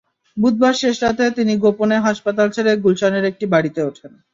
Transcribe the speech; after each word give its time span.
বুধবার 0.37 0.73
শেষ 0.81 0.95
রাতে 1.03 1.25
তিনি 1.37 1.53
গোপনে 1.63 1.97
হাসপাতাল 2.07 2.47
ছেড়ে 2.55 2.71
গুলশানের 2.83 3.25
একটি 3.31 3.45
বাড়িতে 3.53 3.79
ওঠেন। 3.83 4.11